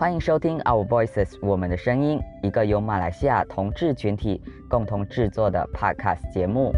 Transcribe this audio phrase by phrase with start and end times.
[0.00, 6.72] 欢迎收听 Our Voices 我们的声音，一个由马来西亚同志群体共同制作的 Podcast 节目。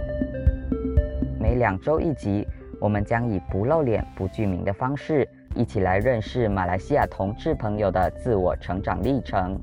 [1.39, 2.45] 每两周一集，
[2.81, 9.57] 我们将以不露脸、不具名的方式，一起来认识马来西亚同志朋友的自我成长历程。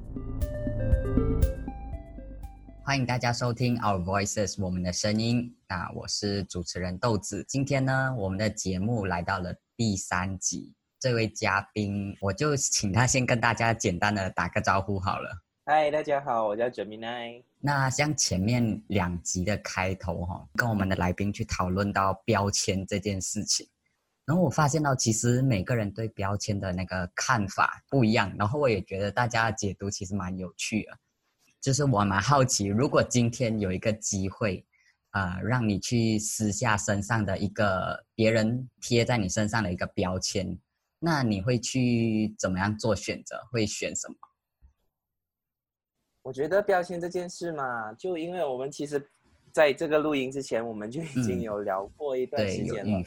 [2.86, 5.54] 欢迎大家收听 Our Voices 我们的声音。
[5.68, 7.44] 那我是主持人豆子。
[7.46, 10.79] 今天呢，我们的节目来到了第三集。
[11.00, 15.30] 这位嘉宾，我就请他先跟大家简单的打个招呼好了。
[15.66, 17.42] 嗨，大家好，我叫 Gemini。
[17.60, 23.66] 那像前面两集的开头哈，跟我们的来宾去讨论到标签这件事情，
[24.26, 30.98] 然后我发现到其实每个人对标签的那个看法不一样，然后我也觉得大家的解读其实蛮有趣的。
[31.62, 34.66] 就是我蛮好奇，如果今天有一个机会，
[35.12, 40.60] 呃，让你去撕下身上的一个别人贴在你身上的一个标签。
[41.00, 43.42] 那你会去怎么样做选择？
[43.52, 44.16] 会选什么？
[46.22, 49.10] 我觉得标签这件事嘛，就因为我们其实
[49.52, 53.04] 在这个录音之前，我们就已经有聊过一段时间了。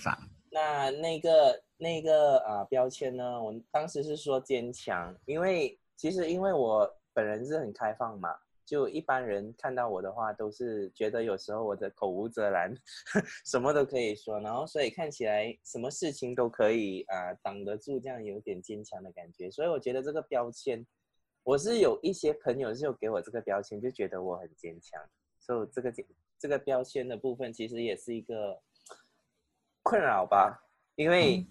[0.50, 8.30] 那那个那个啊标签呢，我当时是说坚强，因为其实因为我本人是很开放嘛。
[8.72, 12.74] 就一般人看到我的话，都是觉得有时候我的口无遮拦，
[13.44, 19.50] 什么都可以说，然后所以看起来什么事情都可以啊挡得住，这样有点坚强的感觉。
[19.50, 20.86] 所以我觉得这个标签，
[21.42, 24.98] 我是有一些朋友是有给我这个标签，就觉得我很坚强。
[25.38, 25.94] 所以这个
[26.38, 28.58] 这个标签的部分，其实也是一个
[29.82, 31.46] 困扰吧，因为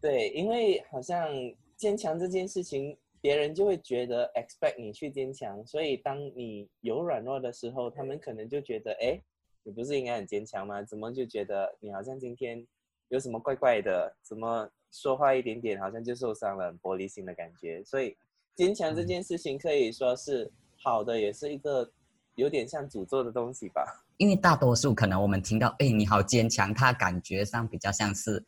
[0.00, 1.28] 对，因为好像
[1.76, 2.96] 坚强这件事情。
[3.22, 9.20] 别人就会觉得 expect 你去坚强，所以当你有软弱的时候，他们可能就觉得，哎，
[9.62, 10.82] 你不是应该很坚强吗？
[10.82, 12.66] 怎么就觉得你好像今天
[13.08, 14.16] 有什么怪怪的？
[14.22, 17.84] 怎么说话一点点好像就受伤了，玻璃心的感觉？
[17.84, 18.16] 所以
[18.54, 20.50] 坚强这件事情可以说是
[20.82, 21.92] 好的，也是一个
[22.36, 23.84] 有点像诅咒的东西吧。
[24.16, 28.42] 因为大多数可能我们听到，哎，你好坚强，他感觉上比较像是，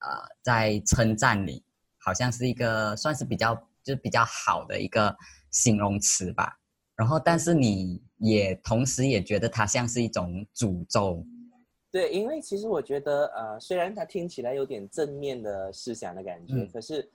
[0.00, 0.08] 呃，
[0.42, 1.64] 在称赞你，
[1.96, 3.67] 好像是一个算是比较。
[3.88, 5.16] 就是比较好的一个
[5.50, 6.58] 形容词吧，
[6.94, 11.24] 然后但是你也同时也觉得它像是一种诅咒，
[11.90, 17.10] 对，因为其实我觉得呃，虽然它听起来有点正面的思想的感觉，可是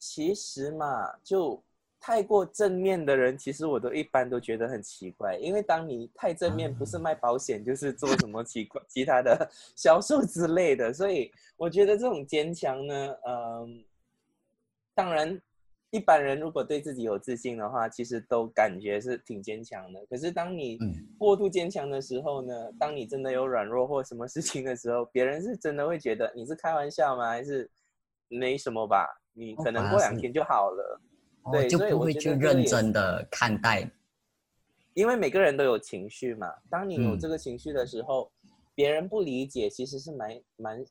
[0.00, 1.62] 其实嘛，就
[2.00, 13.84] 太过正面的人，其实我都一般都觉得很奇怪，因为当你太正面，不是卖保险就是做什么奇怪其他的销售之类的，所以我觉得这种坚强呢，嗯，
[14.92, 15.40] 当然。
[15.96, 20.04] 一般人如果对自己有自信的话，其实都感觉是挺坚强的。
[20.10, 20.78] 可是当你
[21.16, 22.52] 过度坚强的时候呢？
[22.78, 27.30] 当你真的有软弱或什么事情的时候，别人是真的会觉得你是开玩笑吗？
[27.30, 27.70] 还是
[28.28, 29.08] 没什么吧？
[29.32, 31.00] 你可能过两天就好了。
[31.50, 33.90] 对，就不会去认真的看待。
[34.92, 36.52] 因为每个人都有情绪嘛。
[36.68, 38.30] 当你有这个情绪的时候，
[38.74, 40.84] 别人不理解，其实是蛮蛮。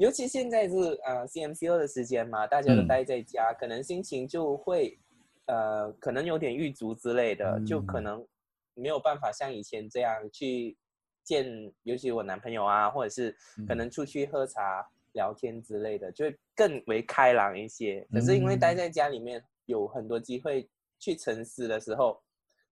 [0.00, 0.74] 尤其现在是
[1.04, 4.98] 呃 CMCO 的时间嘛，大家都待在家，可能心情就会，
[5.44, 8.26] 呃，可能有点郁卒之类的，就可能
[8.72, 10.74] 没有办法像以前这样去
[11.22, 13.36] 见，尤其我男朋友啊，或者是
[13.68, 18.02] 可能出去喝茶聊天之类的，就会更为开朗一些。
[18.10, 20.66] 可是因为待在家里面，有很多机会
[20.98, 22.18] 去沉思的时候，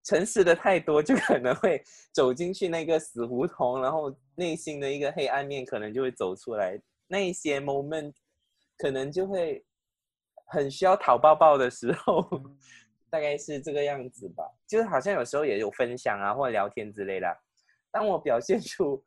[0.02, 6.80] 沉思的太多，就可能会走进去那个死胡同，然后内心的一个黑暗面可能就会走出来。
[7.08, 8.12] 那一些 moment
[8.76, 9.64] 可能就会
[10.46, 12.22] 很需要讨抱抱的时候，
[13.10, 14.44] 大概是这个样子吧。
[14.66, 17.26] 就是好像有时候也有分享啊，或者聊天之类的。
[17.90, 19.02] 当我表现出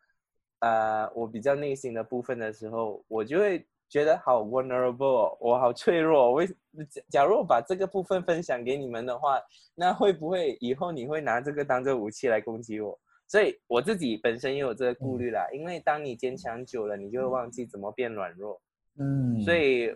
[0.60, 6.32] 呃我比较内心的部分的时候，我就会觉得好 vulnerable，我好脆弱。
[6.34, 9.40] 为假假如我把这个部分分享给你们的话，
[9.76, 13.00] 那会不会以后你会拿这个当做武器来攻击我？
[13.32, 18.62] 所以我自己本身也有这个顾虑啦，因为当你坚强久了，你就会忘记怎么变软弱。
[19.00, 19.96] 嗯，所以，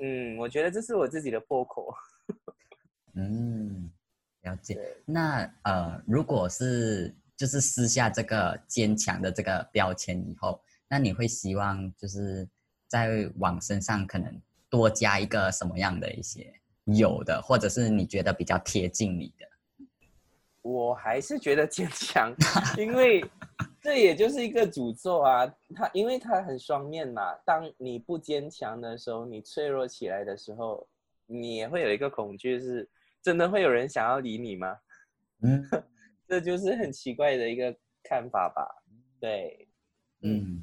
[0.00, 1.92] 嗯，我觉得这是我自己的破口。
[3.16, 3.90] 嗯，
[4.42, 4.78] 了解。
[5.04, 12.48] 那呃，如果是就是撕下这个坚强的这个标签以后，那你会希望就是
[12.86, 14.40] 在往身上可能
[14.70, 16.54] 多加一个什么样的一些
[16.84, 19.44] 有的，或者是你觉得比较贴近你的？
[20.66, 22.34] 我还是觉得坚强，
[22.76, 23.24] 因为
[23.80, 25.46] 这也就是一个诅咒啊！
[25.74, 27.22] 它因为它很双面嘛。
[27.44, 30.86] 当你不坚强的时候，你脆弱起来的时候，
[31.26, 32.88] 你也会有一个恐惧，是
[33.22, 34.76] 真的会有人想要理你吗？
[35.42, 35.64] 嗯，
[36.26, 37.72] 这就是很奇怪的一个
[38.02, 38.66] 看法吧。
[39.20, 39.68] 对，
[40.22, 40.62] 嗯，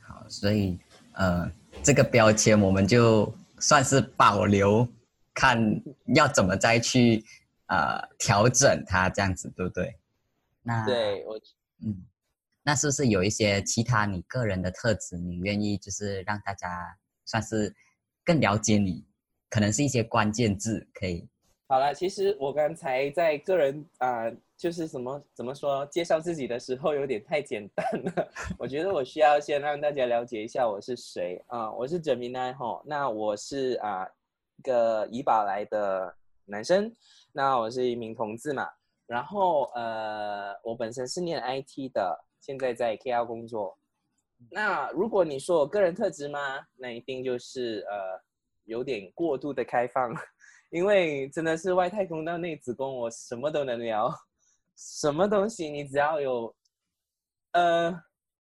[0.00, 0.78] 好，所以
[1.12, 1.50] 呃，
[1.82, 4.88] 这个标签我们就算是保留。
[5.34, 5.58] 看
[6.14, 7.24] 要怎么再去
[7.72, 9.96] 呃调整它，这样子对不对？
[10.62, 11.36] 那对我，
[11.84, 12.04] 嗯，
[12.62, 16.68] 那是不是有一些其他你个人的特质，你愿意就是让大家
[17.24, 17.74] 算是
[18.24, 19.06] 更了解你？
[19.48, 21.28] 可能是一些关键字可以。
[21.68, 28.32] 好了，其实我刚才在个人啊，就是什么怎么说介绍自己的时候有点太简单了。
[28.58, 34.06] 我觉得我需要先让大家了解一下我是谁啊，我是哲明奈吼，那我是啊
[34.56, 36.14] 一个怡宝来的
[36.44, 36.94] 男生，
[37.32, 38.68] 那我是一名同志嘛。
[39.06, 43.76] 然后呃，我本身是念 IT 的，现在在 KL 工作。
[44.50, 46.60] 那如果你说我个人特质吗？
[46.76, 48.20] 那一定就是呃
[48.64, 50.14] 有点过度的开放。
[50.70, 54.10] 因为真的是外太空到内子宫，我什么都能聊，
[54.74, 56.54] 什么东西你只要有，
[57.52, 57.94] 呃，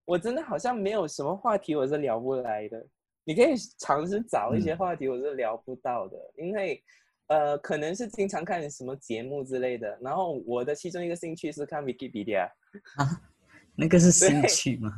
[0.06, 2.88] 我真的好像没有什么话题我是聊不来的。
[3.26, 6.82] 你可以尝试找一些话题我是聊不到的，因为，
[7.31, 9.98] 呃，可能是经常看什么节目之类的。
[10.01, 12.44] 然后我的其中一个兴趣是看 Wikipedia，
[13.00, 13.22] 啊，
[13.74, 14.92] 那个是兴趣吗？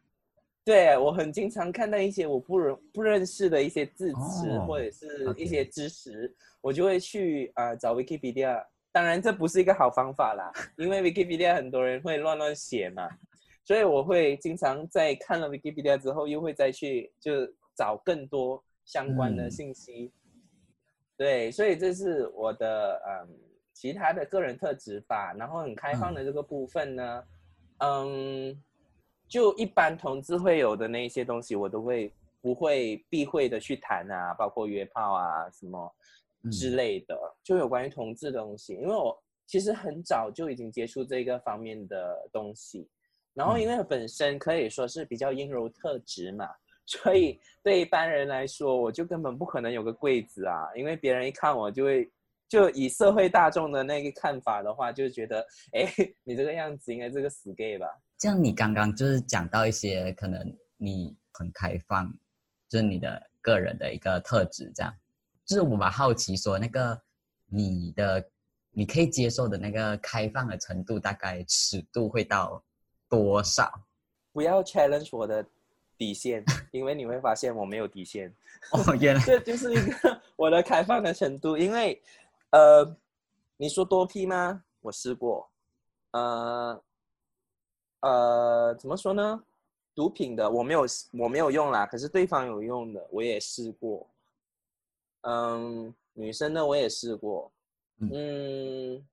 [0.62, 8.62] 对，我很经常看到一些我不认不认识的一些字词或者是一些知识，我就会去啊找 Wikipedia。
[8.92, 13.08] 当然，这不是一个好方法啦，因为 Wikipedia 很多人会乱乱写嘛，
[13.64, 17.32] 所以我会经常在看了 Wikipedia 之后，又会再去就
[17.74, 20.12] 找更多相关的信息。
[21.20, 23.28] 对，所以这是我的嗯
[23.74, 25.34] 其他的个人特质吧。
[25.34, 27.24] 然后很开放的这个部分呢，
[27.80, 28.62] 嗯。
[29.28, 35.94] 就一般同志会有的那一些东西，我都会不会避讳的去谈啊，包括约炮啊什么
[36.50, 38.74] 之类的，就有关于同志的东西。
[38.74, 42.88] 因为我其实很早就已经接触这个方面的东西，
[43.32, 46.48] 然后因为本身可以说是比较阴柔特质嘛，
[46.90, 52.10] 所以对一般人来说，我就根本不可能有个柜子啊，因为别人一看我就会，
[52.48, 55.86] 就以社会大众的那个看法的话，就觉得，哎，
[56.24, 57.86] 你这个样子应该是个死 gay 吧。
[58.18, 62.12] 这样你刚刚就是讲到一些可能你很开放，
[62.68, 64.92] 就是你的个人的一个特质，这样，
[65.44, 67.00] 就是我蛮好奇说那个
[67.46, 68.28] 你的
[68.72, 72.60] 你可以接受的那个开放的程度，大概尺度会到
[73.08, 73.70] 多少？
[74.32, 75.44] 不要 challenge 我的
[76.00, 76.42] 底线，
[76.72, 78.34] 因为你会发现我没有底线。
[78.72, 82.00] 哦，原来这就是一个 我的开放的程度，因为
[82.52, 82.96] 呃，
[83.58, 84.64] 你说多批吗？
[84.80, 85.46] 我试过，
[86.12, 86.82] 呃。
[88.02, 89.44] 呃，怎么说呢？
[89.94, 91.84] 毒品的我没有，我没有用啦。
[91.84, 94.08] 可是对方有用的，我也试过。
[95.20, 97.52] 嗯，女生的我也试过。
[97.98, 99.06] 嗯，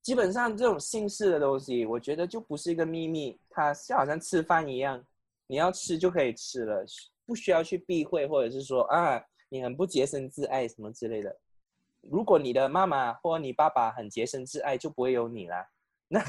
[0.00, 5.04] 基本上这种姓氏的东西，我觉得就不是一个秘密，它就好像吃饭一样，
[5.52, 6.82] 你要吃就可以吃了，
[7.26, 11.36] 不需要去避讳，或者是说啊，你很不洁身自爱什么之类的。
[12.00, 15.66] 如果你的妈妈或你爸爸很洁身自爱，就不会有你啦。
[16.08, 16.20] 那。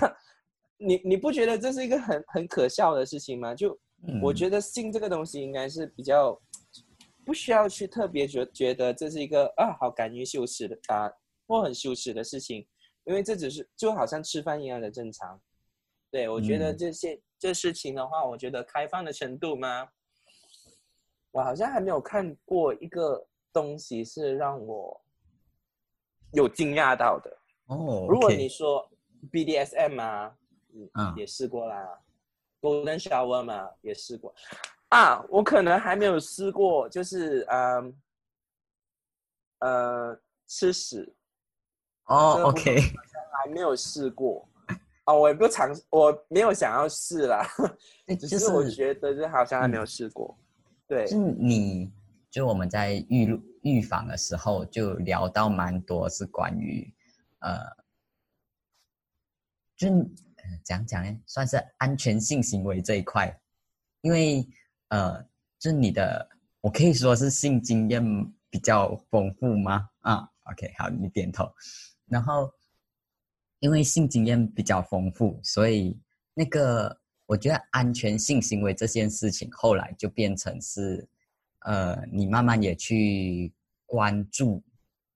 [0.78, 3.56] 你你不觉得这是一个很很可笑的事情吗？
[3.56, 3.80] 就
[4.22, 6.38] 我觉得性这个东西应该是比较
[7.24, 11.10] 不需要去特别觉觉得这是一个啊好敢于羞耻的啊
[11.48, 12.68] 或很羞耻的事情，
[13.06, 15.40] 因为这只是就好像吃饭一样的正常。
[16.12, 19.90] 对我觉得这些这事情的话，我觉得开放的程度吗？
[21.32, 25.02] 我好像还没有看过一个东西是让我
[26.32, 28.08] 有惊讶到的哦。
[28.10, 28.90] 如果你说
[29.30, 30.38] BDSM 啊。
[30.76, 32.00] 嗯，也试过啦
[32.60, 34.34] ，Golden Shower 嘛，也试过。
[34.90, 38.02] 啊，我可能还没有试过，就是嗯，
[39.60, 41.14] 呃，吃屎。
[42.06, 42.80] 哦，OK。
[43.34, 44.50] 还没有试过。
[45.06, 47.48] 啊，我也不尝，我没有想要试啦。
[48.20, 50.38] 只是我觉得，就好像还没有试过。
[50.88, 51.06] 对。
[51.08, 51.92] 是你，
[52.30, 56.94] 就我们在预预防的时候，就聊到蛮多是关于，
[57.40, 57.60] 呃，
[59.76, 59.88] 就。
[60.66, 63.34] 讲讲呢，算是安全性行为这一块，
[64.02, 64.46] 因为
[64.90, 65.22] 呃，
[65.58, 66.30] 就是你的，
[66.60, 68.04] 我可以说是性经验
[68.50, 69.90] 比较丰富吗？
[70.02, 71.50] 啊，OK，好，你点头。
[72.08, 72.52] 然后，
[73.64, 75.98] 因为性经验比较丰富，所以
[76.34, 76.94] 那个
[77.26, 81.08] 我觉得安全性行为这件事情，后来就变成是
[81.60, 83.54] 呃，你慢慢也去
[83.86, 84.62] 关注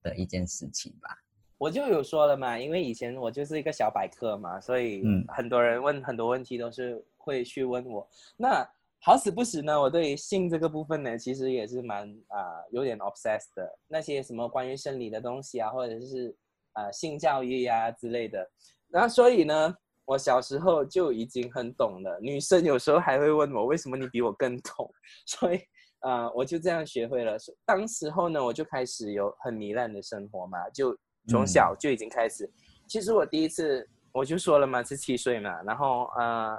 [0.01, 1.09] 的一件事情吧。
[1.57, 8.09] 我就有说了嘛，因为以前我就是一个小百科嘛，所以很多人问很多问题都是会去问我。
[8.37, 8.65] 那
[9.01, 13.77] 好死不死呢，我对性这个部分呢，其实也是蛮啊有点 obsessed 的。
[13.89, 16.33] 那些什么关于生理的东西啊，或者是
[16.77, 18.49] 啊性教育呀之类的。
[18.89, 22.19] 然后所以呢，我小时候就已经很懂了。
[22.21, 24.89] 女生有时候还会问我，为什么你比我更懂？
[25.25, 25.59] 所以
[25.99, 27.35] 啊，我就这样学会了。
[27.65, 32.49] 当时候呢，我就开始有很糜烂的生活嘛，就从小就已经开始。
[32.87, 36.57] 其实我第一次我就说了嘛，是七岁嘛，然后呃，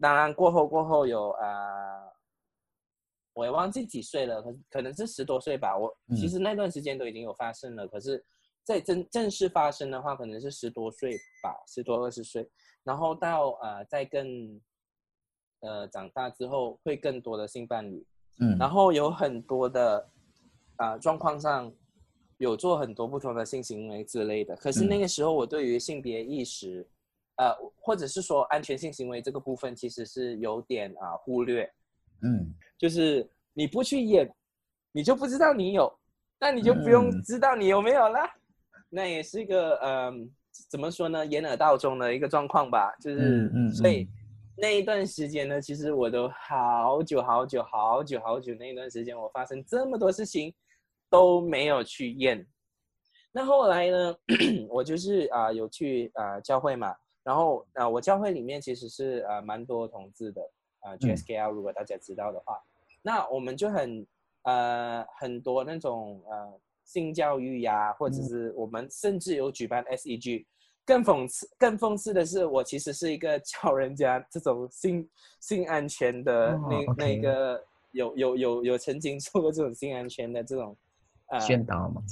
[0.00, 1.46] 当然过后过后有啊，
[3.34, 5.76] 我也忘记几岁了，可可能是十多岁吧。
[5.76, 8.24] 我其实那段时间都已经有发生了，可是，
[8.64, 12.48] 在正正式发生的话，可能是十多岁吧，十多二十岁。
[12.82, 14.60] 然后到呃，在更
[15.60, 18.06] 呃长大之后，会更多的性伴侣，
[18.40, 20.10] 嗯，然后有很多的
[20.76, 21.72] 啊状况上。
[22.38, 26.84] 有做很多不同的性行为之类的，可是那个时候我对于性别意识，
[27.36, 31.64] 呃，或者是说安全性行为这个部分，其实是有点啊忽略。
[32.22, 34.28] 嗯，就是你不去演，
[34.90, 35.96] 你就不知道你有，
[36.40, 38.28] 那你就不用知道你有没有啦。
[38.94, 40.30] 那也是一个嗯，
[40.70, 42.94] 怎么说呢，掩耳盗钟的一个状况吧。
[43.00, 44.08] 就是，所以
[44.56, 50.54] 那一段时间呢，其实我都好久好久好久好久那一段时间，我发生这么多事情。
[51.10, 52.44] 都没有去验，
[53.30, 54.16] 那后来呢？
[54.68, 60.42] 我就是啊，有去啊教会嘛，然后啊，我教会里面其实是啊蛮多同志的
[60.80, 62.60] 啊，GSKL 如果大家知道的话，
[63.00, 64.04] 那我们就很
[64.42, 70.44] 呃很多那种呃性教育呀，或者是我们甚至有举办 SEG，
[70.84, 75.08] 更讽刺更讽刺的是，我其实是一个教人家这种性
[75.40, 80.76] 性安全的那那个有有有有曾经做过这种性安全的这种
[81.30, 81.40] 呃。
[81.40, 82.02] 宣导嘛，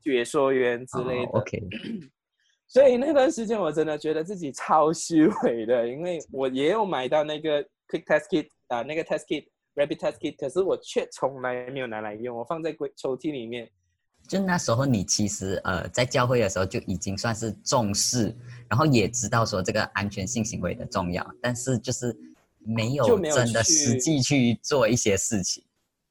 [0.00, 1.32] 解说员之类的。
[1.32, 1.60] OK，
[2.68, 13.68] 所以那段时间我真的觉得自己超虚伪的，因为我也有买到那个 Quick Test Kit 啊，那个 Test Kit，Rapid Test Kit，可是我却从来没有拿来用，我放在柜抽屉里面。
[14.28, 18.34] 就那时候你其实呃在教会的时候就已经算是重视，
[18.68, 22.16] 然后也知道说这个安全性行为的重要，但是就是
[22.58, 25.62] 没有真的实际去做一些事情，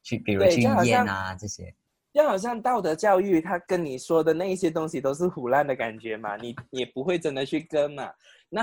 [0.04, 1.74] 去比如去验啊这些。
[2.14, 8.12] 就好像道德教育，他跟你说的那一些东西都是胡乱的感觉嘛，你也不会真的去跟嘛。
[8.50, 8.62] 那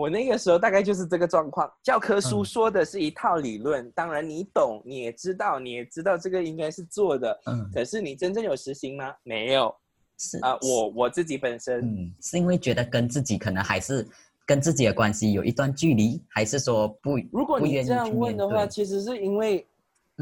[0.00, 9.12] 我那个时候大概就是这个状况，教科书说的是一套理论，当然你懂，你也知道，你也知道这个应该是做的，嗯，可是你真正有实行吗？
[9.24, 9.74] 没有，
[10.16, 14.08] 是啊，我我自己本身，嗯，是因为觉得跟自己可能还是
[14.46, 17.18] 跟自己的关系有一段距离，还是说不？
[17.30, 19.66] 如果你这样问的话，其实是因为。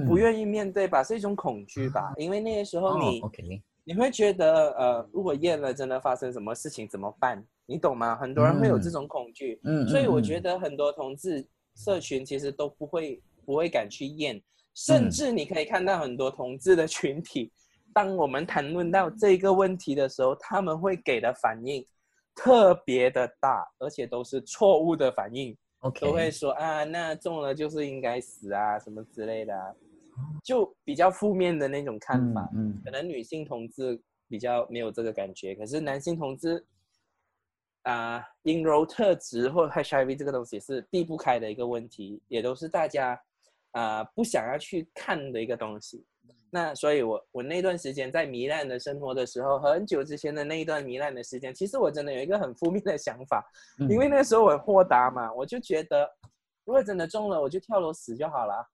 [0.06, 2.12] 不愿意面对吧，是一种恐惧吧？
[2.18, 3.20] 因为那个时候你，
[3.88, 7.42] 你会觉得，呃，如果验了真的发生什么事情怎么办？
[7.64, 8.14] 你懂吗？
[8.16, 11.42] 很多人会有这种恐惧，嗯，所以我觉得很多同志
[11.74, 14.38] 社群其实都不会不会敢去验，
[14.74, 17.50] 甚至你可以看到很多同志的群体，
[17.94, 21.82] 当我们谈论到这个问题的时候，他们会给的反应
[22.34, 29.54] 特别的大，而且都是错误的反应，OK，都会说啊，那中了就是应该死啊，什么之类的。
[30.44, 36.64] 就比较负面的那种看法，嗯，可能女性同志比较没有这个感觉，可是男性同志，
[37.82, 43.20] 啊，阴柔特质或 HIV 这个东西是避不开的一个问题，也都是大家
[43.72, 46.04] 啊不想要去看的一个东西。
[46.50, 53.44] 那所以，我我那段时间在糜烂的生活的时候，很久之前的那一段糜烂的时间，其实我真的有一个很负面的想法，
[53.90, 56.08] 因为那时候我很豁达嘛，我就觉得，
[56.64, 58.66] 如果真的中了，我就跳楼死就好了。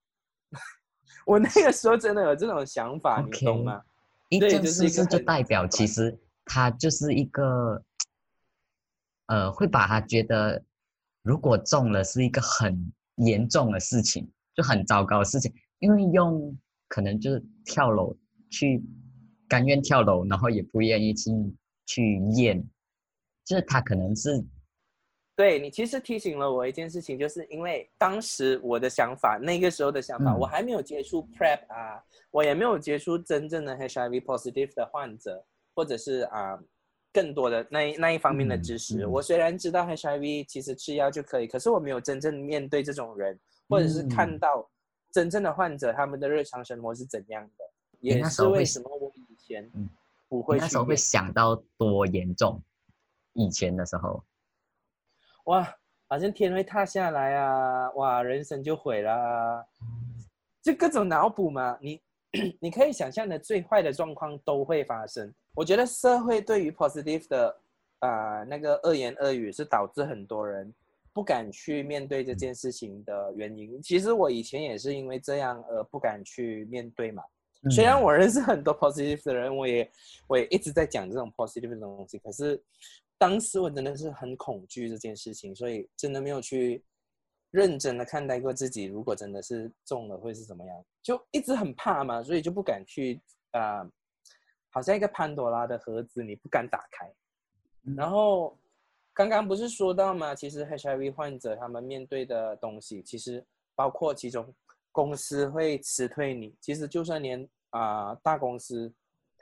[1.25, 3.81] 我那个时候真的有这种想法，你懂吗？
[4.29, 7.83] 一件事是就代表其实他就是一个，
[9.27, 10.63] 呃，会把他觉得
[11.21, 16.57] 如果中了是一个很严重的事情，就很糟糕的事情，因为用
[16.87, 18.15] 可能就是跳楼
[18.49, 18.83] 去
[19.47, 21.31] 甘愿跳楼，然后也不愿意去
[21.85, 22.67] 去验，
[23.43, 24.45] 就是他可能是。
[25.35, 32.01] 对你其实提醒了我一件事情，就是因为当时我的想法，那个时候的想法，我还没有接触 Prep 啊，
[32.31, 35.43] 我也没有接触真正的 HIV positive 的患者，
[35.75, 36.57] 或者是啊
[37.11, 39.05] 更多的那那一方面的知识。
[39.05, 43.37] 我虽然知道 HIV 其实吃药就可以，可是我没有真正面对这种人，
[43.67, 44.65] 或者是看到
[45.11, 47.65] 真正的患者他们的日常生活是怎样的。
[47.99, 49.69] 也是为什么我以前
[50.29, 52.61] 不会那时候会想到多严重，
[53.33, 54.23] 以前的时候。
[55.45, 55.75] 哇，
[56.07, 57.91] 好像天会塌下来啊！
[57.91, 59.65] 哇，人生就毁了，
[60.63, 61.77] 就各种脑补嘛。
[61.79, 62.01] 你
[62.59, 65.31] 你可以想象的最坏的状况都会发生。
[65.53, 67.55] 我觉得社会对于 positive 的
[67.99, 70.73] 啊那个恶言恶语是导致很多人
[71.13, 73.79] 不敢去面对这件事情的原因。
[73.81, 77.23] 其实我以前也是因为这样而不敢去面对嘛。
[77.69, 79.89] 虽然我认识很多 positive 的人，我也
[80.27, 82.59] 我也一直在讲这种 positive 的东西，可是。
[83.17, 86.83] 当时我真的是很恐惧这件事情，所以真的没有去
[87.51, 93.89] 认真的看待过自己，如果真的是中了会是怎么样，就一直很怕嘛，所以就不敢去啊，
[94.69, 97.09] 好像一个潘多拉的盒子，你不敢打开。
[97.95, 98.59] 然后
[99.13, 100.35] 刚刚不是说到嘛？
[100.35, 103.45] 其实 HIV 患者他们面对的东西，其实
[103.75, 104.53] 包括其中
[104.91, 108.93] 公司会辞退你，其实就算连啊大公司，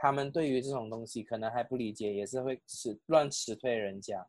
[0.03, 4.27] 他们对于这种东西可能还不理解，也是会辞乱辞退人家。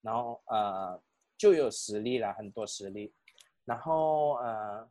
[0.00, 0.98] 然后呃
[1.36, 3.12] 就有实力了，很多实力。
[3.66, 4.88] 然后呃，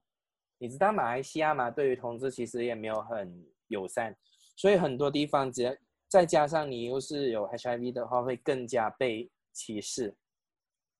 [0.59, 1.71] 你知道马来西亚嘛？
[1.71, 4.15] 对于同志其实也没有很友善，
[4.55, 5.75] 所以很多地方只要
[6.07, 10.15] 再加上你又是有 HIV 的话，会更加被歧视。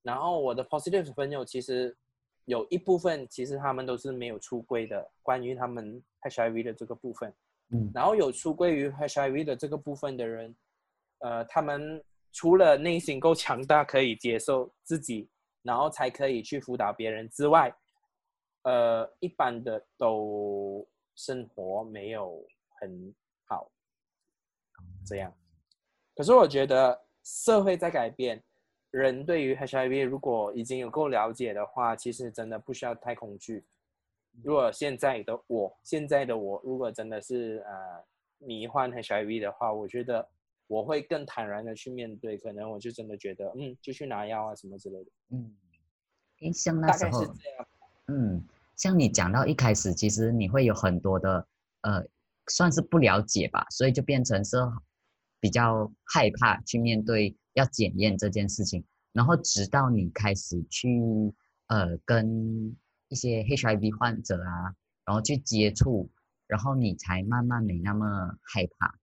[0.02, 1.96] 然后我的 positive 朋友其实
[2.46, 7.32] 有一部分，其实他们都是没有出柜的，关于他们 HIV 的这个部分。
[7.72, 10.56] 嗯，然后有出柜于 HIV 的这个部分的人，
[11.20, 12.04] 呃，他们。
[12.32, 15.28] 除了内心够强大，可以接受自己，
[15.64, 17.76] 然后才可以去辅导别人之外，
[18.62, 22.46] 呃，一般的都生活没有
[22.80, 23.12] 很
[23.46, 23.72] 好，
[25.04, 25.34] 这样。
[26.16, 28.42] 可是我觉得社会在改变，
[28.92, 33.66] 人对于 HIV 如果已经有够了解的话，其实真的不需要太恐惧。
[34.44, 38.04] 如果现在的我，现在的我，如果真的是呃
[38.38, 40.28] 迷幻 HIV 的话，我觉得。
[40.70, 45.10] 我会更坦然的去面对，可能我就真的觉得，嗯，就去拿药啊什么之类的。
[45.32, 45.52] 嗯，
[46.42, 47.26] 诶，像那时候，
[48.06, 51.48] 嗯，像你讲到一开始，其实你会有很多的，
[51.82, 52.06] 呃，
[52.50, 54.58] 算是不了解吧，所以就变成是
[55.40, 58.86] 比较害怕去面对要检验这件事情。
[59.12, 61.34] 然后直到你开始去，
[61.70, 62.78] 呃，跟
[63.10, 64.74] 一些 HIV 患者啊，
[65.06, 66.10] 然后去接触，
[66.48, 68.06] 然后你才慢慢没那么
[68.42, 68.98] 害怕。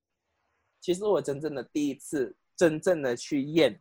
[0.80, 3.80] 其实我真正的第一次真正的去验，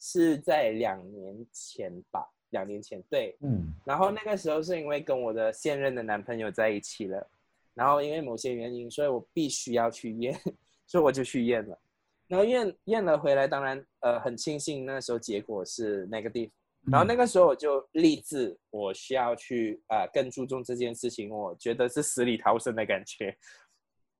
[0.00, 7.30] 是在两年前吧，两年前对，嗯，然后那个时候是因为跟我的现任的男朋友在一起了，
[7.74, 10.34] 然后因为某些原因，所以我必须要去验，
[10.88, 11.78] 所以我就去验了，
[12.26, 16.50] 然后验验了回来，当然呃很庆幸那时候结果是 negative，
[16.86, 23.36] 然后那个时候我就立志我需要去啊更注重这件事情，我觉得是死里逃生的感觉。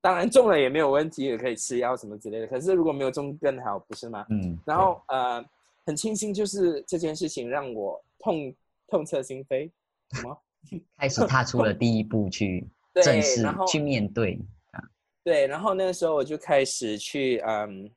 [0.03, 2.46] 当然中了也没有问题，也可以吃药什么之类的。
[2.46, 4.25] 可是如果没有中更好，不是吗？
[4.31, 4.59] 嗯。
[4.66, 5.44] 然后呃，
[5.85, 8.55] 很庆幸就是这件事情让我痛
[8.88, 9.70] 痛彻心扉。
[10.12, 10.42] 什么？
[10.99, 12.68] 开始踏出了第一步去
[13.03, 14.38] 正视、去面对
[14.73, 14.83] 啊。
[15.25, 17.90] 对，然后那个时候我就开始去嗯，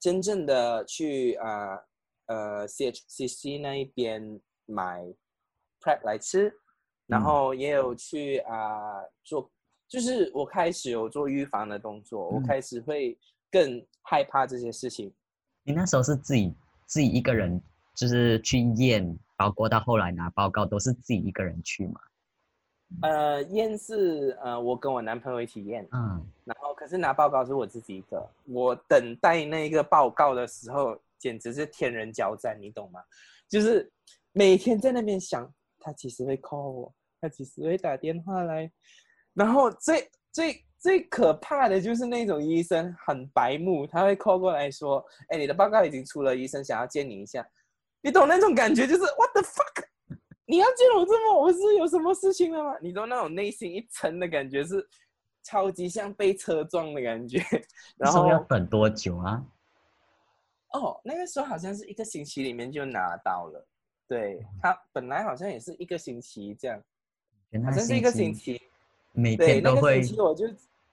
[0.00, 1.84] 真正的去啊呃
[2.26, 5.04] CHCC 那一边买
[5.80, 6.52] prep 来吃，
[7.06, 9.50] 然后也有去啊做。
[9.88, 13.18] 就是我开始有做预防的动作，我开始会
[13.50, 15.12] 更害怕这些事情。
[15.64, 16.54] 你那时候是自己
[16.86, 17.60] 自己一个人，
[17.94, 22.00] 就是去验，包括到后来拿报告都是自己一个人去吗？
[23.02, 28.26] 呃，验是呃我跟我男朋友一起验，嗯，然后可是拿报告是我自己一个。
[28.44, 33.00] 我等待那个报告的时候，简直是天人交战，你懂吗？
[33.48, 33.88] 就是
[34.32, 38.68] 每天在那边想，他其实会 call 我，他其实会打电话来。
[39.34, 47.46] 然后最最最可怕的就是那种医生很白目，他会 call 过来说：“哎，你的报告已经出了，医生想要见你一下。”
[48.02, 49.84] 你懂那种感觉，就是 What the fuck？
[50.44, 52.76] 你要见我这么，我是有什么事情了吗？
[52.82, 54.84] 你懂那种内心一沉的感觉，是
[55.44, 57.38] 超级像被车撞的感觉。
[57.96, 59.40] 然后要等多久啊？
[60.72, 63.66] 哦，那个时候好像是一个星期里面就拿到了。
[64.08, 66.82] 对他本来好像也是一个星期这样，
[67.64, 68.60] 好像是一个星期。
[69.12, 70.46] 每天都会，我就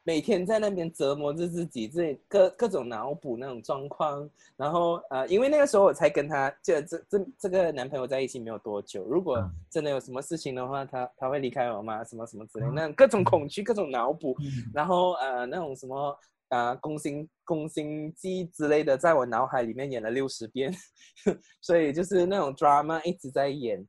[0.03, 4.29] 每天在那边折磨着自己，这各各种脑补那种状况。
[4.55, 12.03] 然后呃，因为那个时候我才跟他就这这这个男朋友在一起没有多久，如果真的有什么事情的话，他他会离开我吗？
[12.03, 14.35] 什么什么之类，那各种恐惧，各种脑补。
[14.73, 16.17] 然后呃，那种什么
[16.49, 20.71] 啊宫心宫心计之类的，在我脑海里面演了六十遍，
[21.61, 23.87] 所以就是那种 drama 一直在演，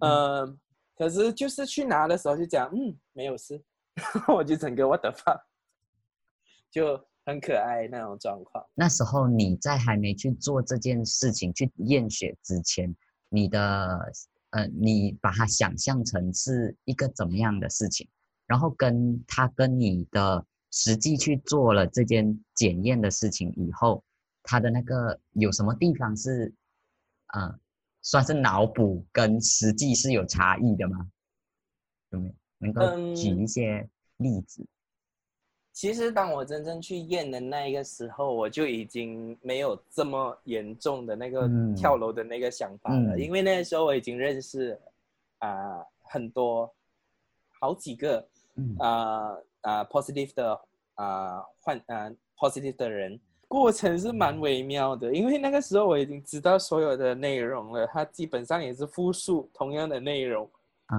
[0.00, 0.56] 呃。
[0.98, 3.62] 可是就是去拿的时候就讲，嗯，没有事，
[4.34, 5.38] 我就整个 what the fuck，，
[6.72, 8.64] 就很可爱那种状况。
[8.72, 12.96] 那时候你在还没去做这件事情去验血之前，
[13.28, 14.10] 你的
[14.52, 18.08] 呃，你把它想象成是一个怎么样的事情？
[18.46, 20.42] 然后跟他跟你的
[20.76, 24.04] 实际去做了这件检验的事情以后，
[24.42, 26.52] 他的那个有什么地方是，
[27.34, 27.58] 嗯？
[28.02, 31.10] 算是脑补跟实际是有差异的吗？
[32.10, 32.80] 有没有能够
[33.16, 33.84] 举一些
[34.18, 34.64] 例子？
[35.72, 44.80] 其实当我真正去验的那一个时候，我就已经没有这么严重的那个跳楼的那个想法了，因为那个时候我已经认识
[45.38, 46.72] 啊很多
[47.58, 48.24] 好几个
[48.78, 50.60] 啊啊 positive 的
[50.96, 60.50] 啊换啊 positive 的人，过程是蛮微妙的，因为那个时候我已经知道所有的内容了，它基本上也是复述同样的内容，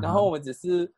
[0.02, 0.92] 然后我们只是。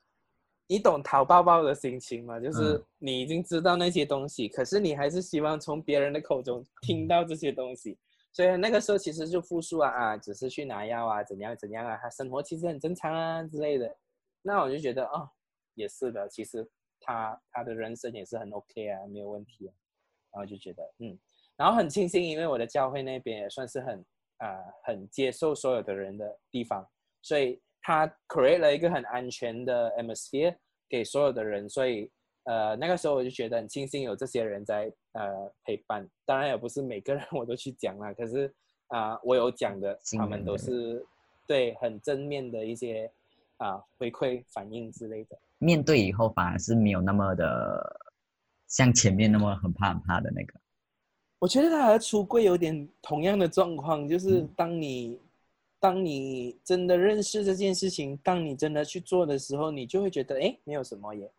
[0.71, 2.39] 你懂淘抱抱的心情吗？
[2.39, 7.97] 就是你已经知道那些东西，可是你还是希望从别人的口中听到这些东西。
[8.31, 13.97] 所以那个时候其实就复述啊啊，只是去拿药啊，怎样怎样啊，他生活其实很正常啊之类的。
[14.43, 15.27] 那我就觉得哦，
[15.73, 16.63] 也是的，其实
[17.01, 19.65] 他他的人生也是很 OK 啊，没有问题。
[20.31, 21.17] 然后就觉得嗯，
[21.55, 24.05] 然后很庆幸，因为我的教会那边也算是很
[24.37, 26.87] 啊很接受所有的人的地方，
[27.21, 27.61] 所以。
[27.81, 30.53] 他 create 了一个很安全的 atmosphere
[30.89, 32.11] 给所有的人，所以
[32.43, 36.07] 呃那个时候我就觉得很庆幸有这些人在呃陪伴。
[36.25, 38.53] 当然也不是每个人我都去讲了，可是
[38.87, 41.03] 啊我有讲的，他们都是
[41.47, 43.09] 对很正面的一些
[43.57, 45.39] 啊回馈反应之类的。
[45.59, 47.99] 面对以后反而是没有那么的
[48.67, 50.59] 像前面那么很怕很怕的那个。
[51.37, 55.21] 我觉得他和出柜有点同样的状况，就是当你。
[55.81, 61.31] 当你真的认识这件事情，当你真的去做的时候，你就会觉得，哎，没有什么耶。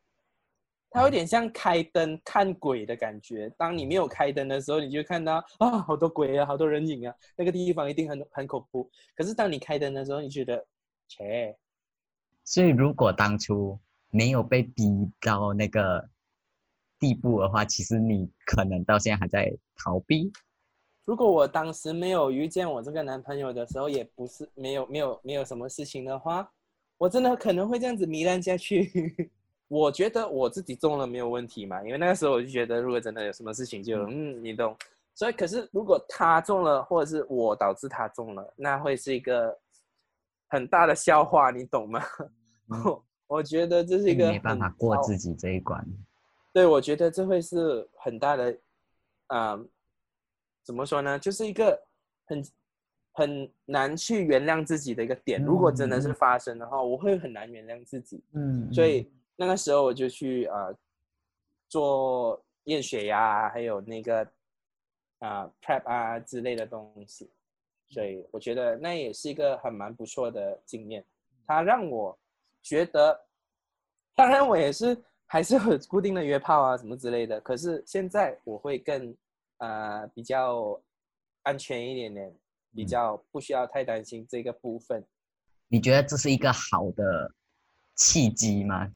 [0.88, 3.50] 它有点像开灯看鬼的感觉。
[3.58, 8.90] 当你没有开灯的时候，你就看到啊，好多鬼啊，好多人影啊，那个地方一定很很恐怖。
[9.14, 10.66] 可是当你开灯的时候，你觉得，
[11.06, 11.54] 切。
[12.42, 13.78] 所以如果当初
[14.10, 14.84] 没有被逼
[15.20, 16.08] 到那个
[16.98, 20.30] 地步的话，其实你可能到现在还在逃避。
[21.06, 26.48] 如果我当时没有遇见我这个男朋友的时候，也不是没有没有没有什么事情的话，
[26.98, 29.32] 我真的可能会这样子糜烂下去。
[29.68, 34.76] 我觉得我自己中了没有问题嘛，因为那个时候我就觉得，如果真的有什么事情，就嗯，你懂。
[35.14, 39.56] 所以，可是如果他中了，或者是我导致他中了，那会是一个
[40.48, 42.00] 很大的笑话，你懂吗？
[43.30, 45.86] 我觉得这是一个没办法过自己这一关。
[46.52, 48.58] 对，我觉得这会是很大的，
[49.28, 49.58] 啊。
[50.62, 51.18] 怎么说呢？
[51.18, 51.80] 就是一个
[52.26, 52.44] 很
[53.12, 55.42] 很难去原谅自己的一个点。
[55.42, 58.22] 如果真的是发生的话，我会很难原谅自己。
[58.32, 60.68] 嗯，所以那个时候我就去啊
[61.68, 64.28] 做验血呀，还有那个
[65.20, 67.30] 啊 prep 啊之类的东西。
[67.88, 71.04] 所以我觉得那也是一个很蛮不错的经验。
[71.46, 72.16] 它让我
[72.62, 73.18] 觉得，
[74.14, 74.96] 当然我也是
[75.26, 77.40] 还是很固定的约炮啊什么之类的。
[77.40, 79.16] 可是现在我会更。
[79.62, 80.80] 呃，比较
[81.42, 82.34] 安全一点点，
[82.74, 85.06] 比较不需要太担心这个部分。
[85.68, 87.30] 你觉得这是一个好的
[87.94, 88.90] 契机吗？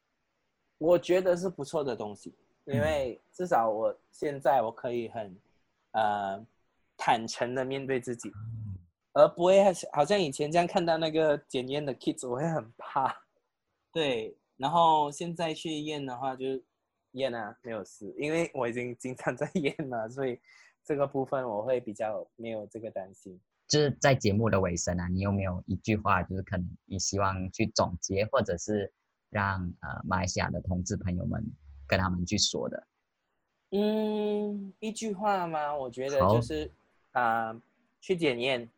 [0.79, 5.39] 我觉得是不错的东西，因为至少我现在我可以很
[5.91, 6.43] 呃
[6.97, 8.31] 坦诚的面对自己，
[9.13, 13.15] 而不会好像以前这样看到那个检验的 kids，我会很怕。
[13.95, 16.45] 对，然后现在去验的话就。
[17.15, 20.37] 验啊，没有事，因为我已经经常在验了，所以
[20.83, 23.39] 这个部分我会比较没有这个担心。
[23.69, 28.91] 就是在节目的尾声啊，你有没有一句话，就是可能你希望去总结，或者是
[29.29, 31.41] 让呃马来西亚的同志朋友们
[31.87, 32.85] 跟他们去说的？
[33.71, 35.73] 嗯，一句话吗？
[35.73, 36.69] 我觉得就是
[37.13, 37.57] 啊，
[38.01, 38.69] 去检验，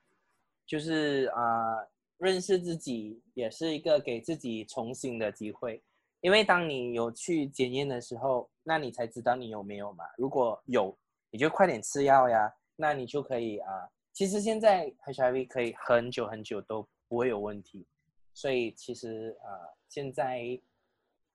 [0.68, 1.84] 就是啊，
[2.18, 5.82] 认识自己，也是一个给自己重新的机会。
[6.22, 10.04] 因为当你有去检验的时候，那你才知道你有没有嘛。
[10.18, 10.98] 如果有，
[11.30, 12.52] 你就快点吃药呀。
[12.76, 13.70] 那你就可以啊。
[14.14, 17.88] 其实现在 HIV 可以很久很久都不会有问题。
[18.34, 19.50] 所以其实啊，
[19.90, 20.60] 现在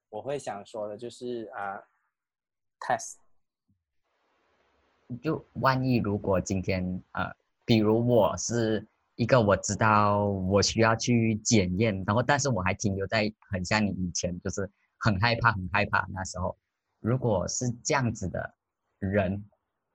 [0.09, 1.83] 我会想说的就是啊
[2.79, 3.15] ，test。
[5.21, 7.29] 就万一如果今天呃，
[7.65, 8.85] 比如我是
[9.15, 14.69] 一个我知道我需要去检验，然后但是我还停留在很像你以前就是。
[15.05, 16.07] 很害怕，很害怕。
[16.13, 16.57] 那时候，
[17.01, 18.55] 如果是这样子的
[18.99, 19.43] 人，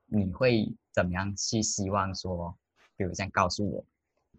[0.04, 2.54] 你会怎么样去希望说，
[2.94, 3.82] 比如这样告诉我，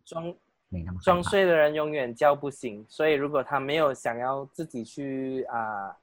[0.06, 0.32] 装
[0.68, 2.86] 没那么装睡的人永远叫不醒。
[2.88, 5.98] 所以，如果他没有想要自己去啊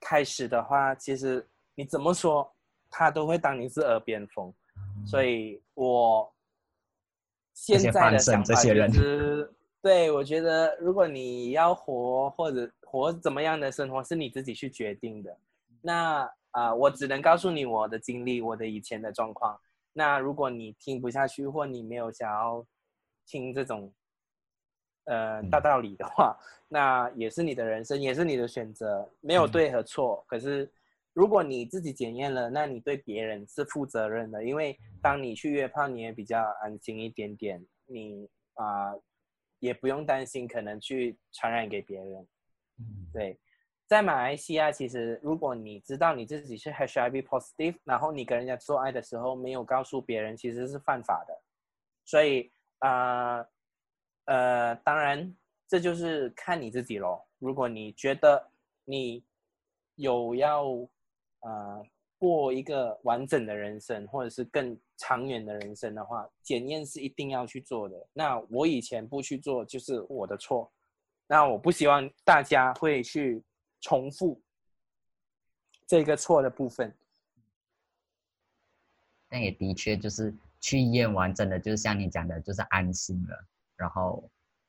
[0.00, 1.46] 开始的话，其实
[1.76, 2.52] 你怎么说，
[2.90, 4.52] 他都会当你是耳边风。
[5.06, 6.28] 所以我
[7.54, 12.70] 现在的想法就是，对我觉得，如果你要活或者。
[12.92, 15.34] 活怎么样的生活是你自己去决定的，
[15.80, 19.58] 那啊，我只能告诉你我的经历，我的以前的状况。
[19.94, 22.62] 那如果你听不下去，或你没有想要
[23.24, 23.90] 听这种
[25.06, 26.36] 呃大道理的话，
[26.68, 30.22] 那也是你的人生，也是你的选择，没有对和错。
[30.28, 30.70] 可是
[31.12, 38.94] 如果你自己检验了，那你对别人是负责任的，因为当你去约炮，你也比较安心一点点，你啊。
[39.62, 42.26] 也不用担心可能去传染给别人。
[43.12, 43.38] 对，
[43.86, 51.42] 在马来西亚，其实如果你知道你自己是 HIV positive，然后你跟人家做爱的时候没有告诉别人，其实是犯法的。
[52.04, 53.46] 所以啊，
[54.24, 55.32] 呃，当然
[55.68, 57.24] 这就是看你自己咯。
[57.38, 58.50] 如果你觉得
[58.84, 59.24] 你
[59.94, 60.64] 有要
[61.42, 61.80] 啊
[62.18, 68.06] 过一个完整的人生，或者是更长远的人生的话，检验是一定要去做的。
[68.12, 70.70] 那我以前不去做，就是我的错。
[71.26, 73.42] 那我不希望大家会去
[73.80, 74.40] 重复
[75.86, 76.94] 这个错的部分。
[79.28, 83.44] 但也的确就是去验完，整的就是像你讲的，就是安心了。
[83.76, 84.22] 然后，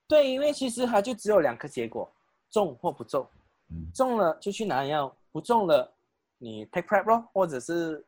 [0.08, 2.12] 对，因为其实它就只有两个结果。
[2.50, 3.28] 中或不中，
[3.70, 5.93] 嗯中了就去拿药，不中了
[6.44, 8.06] 你 take prep 咯，或者是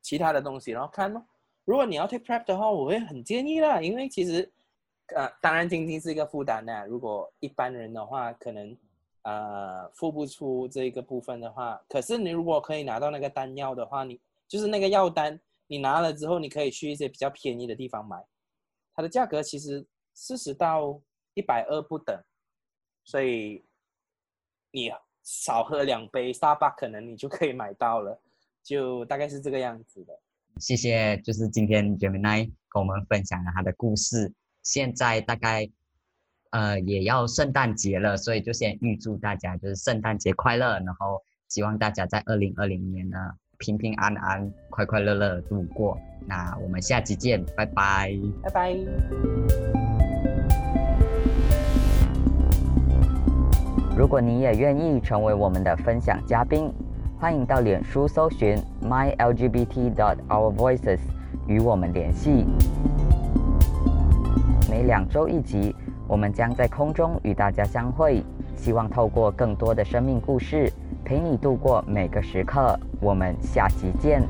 [0.00, 1.22] 其他的东西，然后看咯。
[1.66, 4.50] 如果你要 take prep 的话，我会很建议啦，因为其实，
[5.14, 6.86] 呃，当然经济是一个负担呐。
[6.86, 8.74] 如果一般人的话，可能
[9.20, 14.18] 呃付不出这个部分的话，可是你如果可以拿到那个单药的话，你
[14.48, 18.24] 就是那个药单，你拿了之后，你可以去一些比较便宜的地方买，
[18.94, 20.98] 它的价格其实四十到
[21.34, 22.18] 一百二不等。
[23.04, 23.62] 所以
[24.70, 24.90] 你
[25.26, 28.16] 少喝两杯沙巴，可能你就可以买到了，
[28.62, 30.16] 就大概是这个样子的。
[30.58, 34.32] 谢谢，就是今天 Gemini 跟我们分享了他的故事。
[34.62, 35.68] 现在大概
[36.50, 43.18] 呃也要圣诞节了，所以就先预祝大家就是圣诞节快乐，然后希望大家在二零二零年呢
[43.58, 45.98] 平平安安、快快乐乐度过。
[46.26, 48.12] 那我们下期见，拜拜，
[48.44, 49.85] 拜拜。
[53.96, 56.70] 如果你也愿意成为我们的分享嘉宾，
[57.18, 60.98] 欢迎到脸书搜寻 mylgbt.dot.our.voices
[61.46, 62.44] 与我们联系。
[64.68, 65.74] 每两周一集，
[66.06, 68.22] 我们将在空中与大家相会。
[68.54, 70.70] 希望透过更多的生命故事，
[71.02, 72.78] 陪你度过每个时刻。
[73.00, 74.22] 我们下期见。